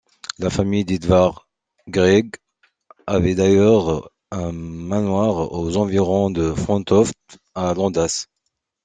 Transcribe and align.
La 0.39 0.49
famille 0.49 0.83
d'Edvard 0.83 1.47
Grieg 1.87 2.31
avait 3.05 3.35
d'ailleurs 3.35 4.09
un 4.31 4.51
manoir 4.51 5.51
aux 5.53 5.77
environs 5.77 6.31
de 6.31 6.55
Fantoft, 6.55 7.13
à 7.53 7.75
Landås. 7.75 8.25